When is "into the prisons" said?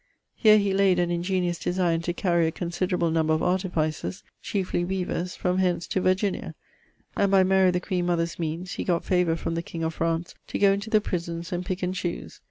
10.73-11.51